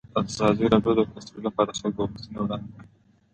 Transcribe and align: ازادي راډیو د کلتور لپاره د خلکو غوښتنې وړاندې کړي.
ازادي 0.21 0.65
راډیو 0.73 0.93
د 0.97 0.99
کلتور 1.13 1.39
لپاره 1.47 1.69
د 1.71 1.75
خلکو 1.79 2.01
غوښتنې 2.11 2.39
وړاندې 2.41 2.69
کړي. 2.75 2.87